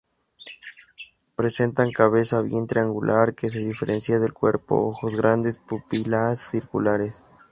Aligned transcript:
Presentan 1.35 1.91
cabeza 1.91 2.41
bien 2.41 2.65
triangular, 2.65 3.35
que 3.35 3.49
se 3.49 3.59
diferencia 3.59 4.17
del 4.17 4.33
cuerpo, 4.33 4.87
ojos 4.87 5.15
grandes, 5.15 5.59
pupilas 5.59 6.39
circulares. 6.41 7.27